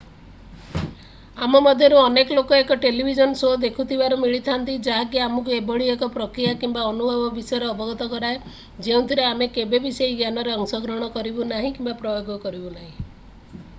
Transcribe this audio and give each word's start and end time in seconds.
ଆମ 1.47 1.59
ମଧ୍ୟରୁ 1.65 1.97
ଅନେକ 2.03 2.35
ଲୋକ 2.37 2.55
ଏକ 2.61 2.77
ଟେଲିଭିଜନ 2.85 3.37
ଶୋ 3.41 3.49
ଦେଖୁଥିବାର 3.65 4.17
ମିଳିଥାନ୍ତି 4.21 4.77
ଯାହାକି 4.87 5.21
ଆମକୁ 5.25 5.53
ଏଭଳି 5.57 5.89
ଏକ 5.95 6.09
ପ୍ରକ୍ରିୟା 6.15 6.55
କିମ୍ବା 6.63 6.87
ଅନୁଭବ 6.93 7.27
ବିଷୟରେ 7.37 7.69
ଅବଗତ 7.75 8.09
କରାଏ 8.15 8.39
ଯେଉଁଥିରେ 8.89 9.27
ଆମେ 9.33 9.49
କେବେବି 9.59 9.91
ସେହି 9.99 10.15
ଜ୍ଞାନରେ 10.23 10.57
ଅଂଶଗ୍ରହଣ 10.57 11.11
କରିବୁ 11.19 11.47
ନାହିଁ 11.53 11.73
କିମ୍ବା 11.77 11.95
ପ୍ରୟୋଗ 12.03 12.41
କରିବୁ 12.47 12.75
ନାହିଁ 12.79 13.63